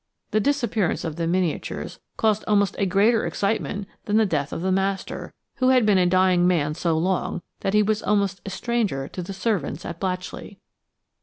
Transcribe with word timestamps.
The 0.31 0.39
disappearance 0.39 1.03
of 1.03 1.17
the 1.17 1.27
miniatures 1.27 1.99
caused 2.17 2.43
almost 2.47 2.75
a 2.79 2.87
greater 2.87 3.23
excitement 3.23 3.87
than 4.05 4.17
the 4.17 4.25
death 4.25 4.51
of 4.51 4.63
the 4.63 4.71
master, 4.71 5.35
who 5.57 5.69
had 5.69 5.85
been 5.85 5.99
a 5.99 6.07
dying 6.07 6.47
man 6.47 6.73
so 6.73 6.97
long 6.97 7.43
that 7.59 7.75
he 7.75 7.83
was 7.83 8.01
almost 8.01 8.41
a 8.43 8.49
stranger 8.49 9.07
to 9.09 9.21
the 9.21 9.31
servants 9.31 9.85
at 9.85 9.99
Blatchley. 9.99 10.57